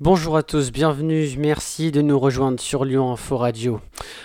Bonjour 0.00 0.36
à 0.36 0.42
tous, 0.42 0.72
bienvenue, 0.72 1.24
merci 1.38 1.92
de 1.92 2.02
nous 2.02 2.18
rejoindre 2.18 2.58
sur 2.58 2.84
Lyon 2.84 3.12
Info 3.12 3.36
Radio. 3.36 3.80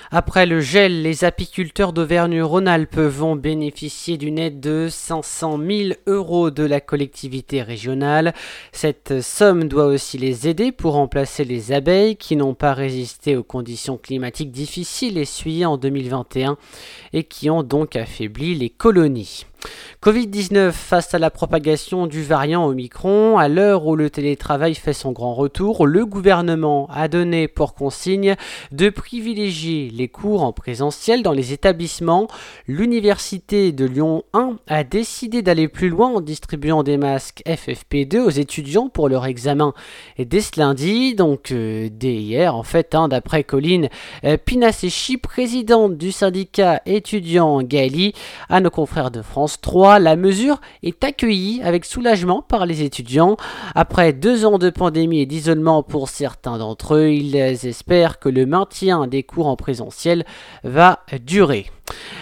Après 0.09 0.47
le 0.47 0.61
gel, 0.61 1.03
les 1.03 1.23
apiculteurs 1.23 1.93
d'Auvergne-Rhône-Alpes 1.93 2.97
vont 2.97 3.35
bénéficier 3.35 4.17
d'une 4.17 4.39
aide 4.39 4.59
de 4.59 4.87
500 4.89 5.59
000 5.59 5.89
euros 6.07 6.49
de 6.49 6.63
la 6.63 6.81
collectivité 6.81 7.61
régionale. 7.61 8.33
Cette 8.71 9.21
somme 9.21 9.65
doit 9.65 9.85
aussi 9.85 10.17
les 10.17 10.47
aider 10.47 10.71
pour 10.71 10.93
remplacer 10.93 11.43
les 11.43 11.71
abeilles 11.71 12.15
qui 12.15 12.35
n'ont 12.35 12.55
pas 12.55 12.73
résisté 12.73 13.37
aux 13.37 13.43
conditions 13.43 13.99
climatiques 13.99 14.51
difficiles 14.51 15.19
essuyées 15.19 15.67
en 15.67 15.77
2021 15.77 16.57
et 17.13 17.25
qui 17.25 17.51
ont 17.51 17.61
donc 17.61 17.95
affaibli 17.95 18.55
les 18.55 18.71
colonies. 18.71 19.45
Covid-19 20.01 20.71
face 20.71 21.13
à 21.13 21.19
la 21.19 21.29
propagation 21.29 22.07
du 22.07 22.23
variant 22.23 22.65
Omicron, 22.65 23.37
à 23.37 23.49
l'heure 23.49 23.85
où 23.85 23.97
le 23.97 24.09
télétravail 24.09 24.73
fait 24.73 24.93
son 24.93 25.11
grand 25.11 25.33
retour, 25.33 25.85
le 25.85 26.05
gouvernement 26.05 26.87
a 26.89 27.09
donné 27.09 27.49
pour 27.49 27.73
consigne 27.73 28.35
de 28.71 28.89
privilégier 28.89 29.89
les 29.93 30.07
cours 30.07 30.43
en 30.43 30.53
présentiel 30.53 31.21
dans 31.21 31.33
les 31.33 31.51
établissements. 31.51 32.27
L'université 32.65 33.73
de 33.73 33.83
Lyon 33.85 34.23
1 34.33 34.55
a 34.67 34.83
décidé 34.85 35.41
d'aller 35.41 35.67
plus 35.67 35.89
loin 35.89 36.09
en 36.09 36.21
distribuant 36.21 36.83
des 36.83 36.95
masques 36.97 37.41
FFP2 37.45 38.19
aux 38.19 38.29
étudiants 38.29 38.87
pour 38.87 39.09
leur 39.09 39.25
examen 39.25 39.73
dès 40.17 40.41
ce 40.41 40.59
lundi, 40.59 41.13
donc 41.15 41.51
euh, 41.51 41.89
dès 41.91 42.15
hier 42.15 42.55
en 42.55 42.63
fait, 42.63 42.95
hein, 42.95 43.09
d'après 43.09 43.43
Colline 43.43 43.89
euh, 44.23 44.37
Pinasechi, 44.37 45.17
présidente 45.17 45.97
du 45.97 46.13
syndicat 46.13 46.81
étudiant 46.85 47.61
Gaëli, 47.61 48.13
à 48.47 48.61
nos 48.61 48.69
confrères 48.69 49.11
de 49.11 49.21
France 49.21 49.48
3, 49.57 49.99
la 49.99 50.15
mesure 50.15 50.61
est 50.83 51.03
accueillie 51.03 51.61
avec 51.63 51.85
soulagement 51.85 52.41
par 52.41 52.65
les 52.65 52.83
étudiants. 52.83 53.37
Après 53.75 54.13
deux 54.13 54.45
ans 54.45 54.57
de 54.57 54.69
pandémie 54.69 55.21
et 55.21 55.25
d'isolement 55.25 55.83
pour 55.83 56.09
certains 56.09 56.57
d'entre 56.57 56.95
eux, 56.95 57.09
ils 57.09 57.35
espèrent 57.35 58.19
que 58.19 58.29
le 58.29 58.45
maintien 58.45 59.07
des 59.07 59.23
cours 59.23 59.47
en 59.47 59.55
présentiel 59.55 60.25
va 60.63 60.99
durer. 61.25 61.65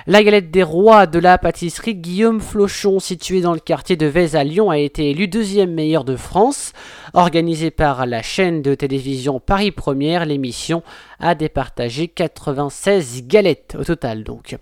La 0.06 0.24
galette 0.24 0.52
des 0.52 0.64
rois 0.64 1.06
de 1.06 1.20
la 1.20 1.38
pâtisserie 1.38 1.96
Guillaume 1.96 2.40
Flochon, 2.40 3.00
située 3.00 3.42
dans 3.42 3.54
le 3.54 3.60
quartier 3.60 3.98
de 3.98 4.06
Vèze 4.06 4.36
à 4.38 4.44
Lyon, 4.44 4.70
a 4.70 4.78
été 4.78 5.10
élue 5.10 5.28
deuxième 5.28 5.74
meilleure 5.74 6.06
de 6.06 6.16
France. 6.16 6.72
Organisée 7.14 7.72
par 7.72 8.06
la 8.06 8.22
chaîne 8.22 8.62
de 8.62 8.76
télévision 8.76 9.40
Paris 9.40 9.72
Première, 9.72 10.26
l'émission 10.26 10.84
a 11.20 11.36
départagé 11.36 12.08
96 12.08 13.26
galettes 13.26 13.76
au 13.80 13.84
total 13.84 14.24
donc. 14.24 14.56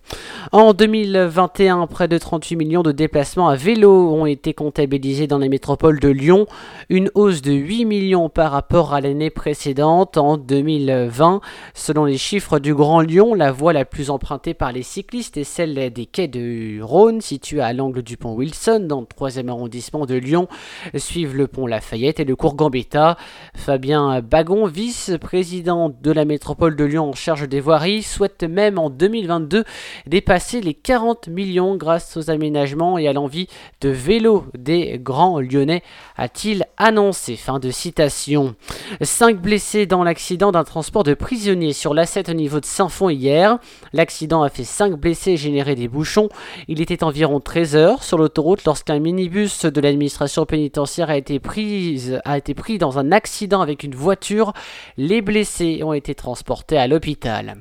En 0.52 0.74
2021, 0.74 1.86
près 1.88 2.08
de 2.08 2.18
38 2.18 2.56
millions 2.56 2.84
de 2.84 2.92
déplacements 2.92 3.50
à 3.50 3.56
vélo 3.56 4.14
ont 4.14 4.26
été 4.26 4.54
comptabilisés 4.54 5.28
dans 5.28 5.38
les 5.38 5.50
métropoles 5.50 6.00
de 6.00 6.10
Lyon, 6.10 6.48
une 6.90 7.12
hausse 7.14 7.42
de 7.42 7.52
8 7.52 7.86
millions 7.86 8.30
par 8.30 8.52
rapport 8.52 8.94
à 8.94 9.02
l'année 9.02 9.30
précédente 9.30 10.18
en 10.18 10.38
2020. 10.38 11.42
Selon 11.74 12.06
les 12.06 12.18
chiffres 12.18 12.60
du 12.60 12.74
Grand 12.74 13.02
Lyon, 13.02 13.34
la 13.34 13.52
voie 13.52 13.74
la 13.74 13.86
plus 13.86 14.10
empruntée 14.10 14.54
par 14.54 14.72
les 14.72 14.84
cyclistes 14.96 15.36
est 15.36 15.44
celle 15.44 15.92
des 15.92 16.06
quais 16.06 16.30
de 16.30 16.82
Rhône, 16.82 17.20
située 17.20 17.60
à 17.60 17.74
l'angle 17.74 18.02
du 18.02 18.16
pont 18.16 18.34
Wilson, 18.34 18.86
dans 18.88 19.02
le 19.02 19.06
3e 19.06 19.50
arrondissement 19.50 20.06
de 20.06 20.16
Lyon. 20.16 20.48
Suivent 20.96 21.36
le 21.36 21.48
pont 21.48 21.68
Lafayette 21.68 22.22
et 22.22 22.24
le 22.24 22.38
cours 22.38 22.56
Gambetta. 22.56 23.18
Fabien 23.56 24.22
Bagon, 24.22 24.68
vice-président 24.68 25.90
de 25.90 26.12
la 26.14 26.24
métropole 26.24 26.78
de 26.78 26.86
Lyon 26.86 27.10
en 27.10 27.14
charge 27.14 27.50
des 27.50 27.60
voiries, 27.60 28.04
souhaite 28.04 28.44
même 28.44 28.80
en 28.80 28.90
2022 28.90 29.66
dépasser 30.08 30.62
les 30.62 30.74
40 30.74 31.28
millions 31.28 31.76
grâce 31.76 32.16
aux 32.16 32.30
aménagements 32.30 32.98
et 32.98 33.10
à 33.10 33.12
l'envie 33.12 33.50
de 33.82 33.90
vélo 33.90 34.46
des 34.58 34.98
grands 34.98 35.42
lyonnais, 35.42 35.84
a-t-il 36.16 36.64
annoncé. 36.78 37.36
Fin 37.36 37.60
de 37.60 37.70
citation. 37.70 38.56
Cinq 39.02 39.42
blessés 39.42 39.88
dans 39.88 40.06
l'accident 40.06 40.54
d'un 40.54 40.64
transport 40.64 41.04
de 41.04 41.16
prisonniers 41.16 41.74
sur 41.74 41.94
l'A7 41.94 42.32
au 42.32 42.34
niveau 42.34 42.62
de 42.62 42.66
Saint-Fond 42.66 43.10
hier. 43.10 43.60
L'accident 43.92 44.42
a 44.42 44.48
fait 44.48 44.64
5 44.64 44.85
blessés 44.94 45.32
et 45.32 45.38
généré 45.38 45.76
des 45.76 45.88
bouchons. 45.88 46.30
Il 46.68 46.82
était 46.82 47.04
environ 47.04 47.40
13 47.40 47.76
heures 47.76 48.04
sur 48.04 48.18
l'autoroute 48.18 48.64
lorsqu'un 48.66 49.00
minibus 49.00 49.66
de 49.66 49.82
l'administration 49.82 50.46
pénitentiaire 50.46 51.10
a 51.10 51.18
été, 51.18 51.40
pris, 51.40 52.12
a 52.24 52.38
été 52.38 52.54
pris 52.54 52.78
dans 52.78 53.00
un 53.00 53.12
accident 53.12 53.62
avec 53.62 53.84
une 53.84 53.96
voiture. 53.96 54.54
Les 54.98 55.22
blessés 55.22 55.82
ont 55.84 55.94
été 55.94 56.16
transportés 56.16 56.78
à 56.78 56.88
l'hôpital. 56.88 57.56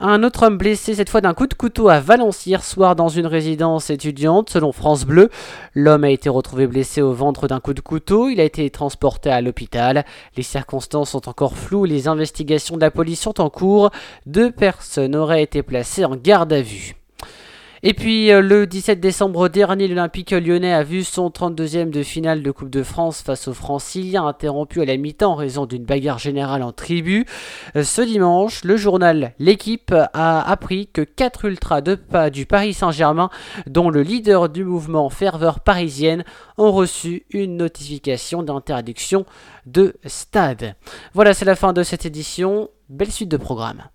Un 0.00 0.22
autre 0.22 0.46
homme 0.46 0.58
blessé, 0.58 0.94
cette 0.94 1.10
fois 1.10 1.20
d'un 1.20 1.34
coup 1.34 1.46
de 1.46 1.54
couteau 1.54 1.88
à 1.88 2.00
Valence 2.00 2.46
hier 2.46 2.64
soir 2.64 2.96
dans 2.96 3.08
une 3.08 3.26
résidence 3.26 3.90
étudiante, 3.90 4.50
selon 4.50 4.72
France 4.72 5.04
Bleu. 5.04 5.30
L'homme 5.74 6.04
a 6.04 6.10
été 6.10 6.28
retrouvé 6.28 6.66
blessé 6.66 7.02
au 7.02 7.12
ventre 7.12 7.48
d'un 7.48 7.60
coup 7.60 7.74
de 7.74 7.80
couteau. 7.80 8.28
Il 8.28 8.40
a 8.40 8.44
été 8.44 8.68
transporté 8.70 9.30
à 9.30 9.40
l'hôpital. 9.40 10.04
Les 10.36 10.42
circonstances 10.42 11.10
sont 11.10 11.28
encore 11.28 11.56
floues. 11.56 11.84
Les 11.84 12.08
investigations 12.08 12.76
de 12.76 12.80
la 12.80 12.90
police 12.90 13.20
sont 13.20 13.40
en 13.40 13.50
cours. 13.50 13.90
Deux 14.26 14.50
personnes 14.50 15.14
auraient 15.14 15.42
été 15.42 15.62
placées 15.62 16.04
en 16.04 16.16
garde 16.16 16.51
Et 17.84 17.94
puis 17.94 18.30
euh, 18.30 18.40
le 18.40 18.68
17 18.68 19.00
décembre 19.00 19.48
dernier, 19.48 19.88
l'Olympique 19.88 20.30
lyonnais 20.30 20.72
a 20.72 20.84
vu 20.84 21.02
son 21.02 21.30
32e 21.30 21.90
de 21.90 22.04
finale 22.04 22.44
de 22.44 22.50
Coupe 22.52 22.70
de 22.70 22.84
France 22.84 23.22
face 23.22 23.48
aux 23.48 23.54
Franciliens 23.54 24.24
interrompu 24.24 24.80
à 24.82 24.84
la 24.84 24.96
mi-temps 24.96 25.32
en 25.32 25.34
raison 25.34 25.66
d'une 25.66 25.84
bagarre 25.84 26.20
générale 26.20 26.62
en 26.62 26.70
tribu. 26.70 27.26
Euh, 27.74 27.82
ce 27.82 28.02
dimanche, 28.02 28.62
le 28.62 28.76
journal 28.76 29.34
L'équipe 29.40 29.92
a 29.92 30.48
appris 30.48 30.86
que 30.92 31.02
4 31.02 31.46
ultras 31.46 31.80
de 31.80 31.96
pas 31.96 32.30
du 32.30 32.46
Paris 32.46 32.72
Saint-Germain, 32.72 33.30
dont 33.66 33.90
le 33.90 34.02
leader 34.02 34.48
du 34.48 34.62
mouvement 34.62 35.10
Ferveur 35.10 35.58
parisienne, 35.58 36.22
ont 36.58 36.70
reçu 36.70 37.24
une 37.30 37.56
notification 37.56 38.44
d'interdiction 38.44 39.26
de 39.66 39.96
stade. 40.06 40.76
Voilà, 41.14 41.34
c'est 41.34 41.44
la 41.44 41.56
fin 41.56 41.72
de 41.72 41.82
cette 41.82 42.06
édition. 42.06 42.70
Belle 42.88 43.10
suite 43.10 43.30
de 43.30 43.38
programme. 43.38 43.82